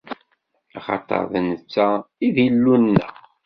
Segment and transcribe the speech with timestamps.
[0.77, 1.87] Axaṭer d netta
[2.25, 3.15] i d Illu-nneɣ.